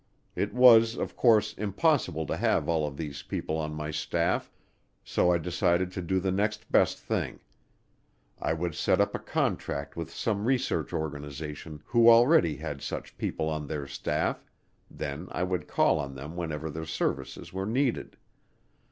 [0.35, 4.51] It was, of course, impossible to have all of these people on my staff,
[5.03, 7.39] so I decided to do the next best thing.
[8.41, 13.47] I would set up a contract with some research organization who already had such people
[13.47, 14.43] on their staff;
[14.89, 18.17] then I would call on them whenever their services were needed.